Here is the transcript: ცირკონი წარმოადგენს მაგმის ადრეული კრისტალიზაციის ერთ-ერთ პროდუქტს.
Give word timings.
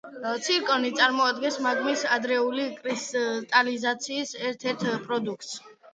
ცირკონი 0.45 0.89
წარმოადგენს 0.99 1.59
მაგმის 1.65 2.05
ადრეული 2.17 2.65
კრისტალიზაციის 2.79 4.37
ერთ-ერთ 4.51 4.87
პროდუქტს. 5.07 5.53